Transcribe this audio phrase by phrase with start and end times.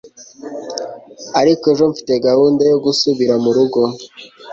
[1.39, 3.79] ariko, ejo mfite gahunda yo gusubira murugo